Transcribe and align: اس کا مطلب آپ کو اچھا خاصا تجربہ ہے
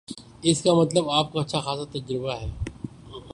اس 0.41 0.61
کا 0.61 0.73
مطلب 0.73 1.09
آپ 1.09 1.31
کو 1.31 1.39
اچھا 1.39 1.59
خاصا 1.59 1.83
تجربہ 1.91 2.33
ہے 2.33 2.47